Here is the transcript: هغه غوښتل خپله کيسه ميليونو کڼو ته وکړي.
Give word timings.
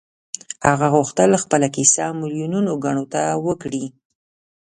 هغه 0.69 0.87
غوښتل 0.95 1.31
خپله 1.43 1.67
کيسه 1.75 2.03
ميليونو 2.19 2.71
کڼو 2.83 3.03
ته 3.13 3.21
وکړي. 3.45 3.85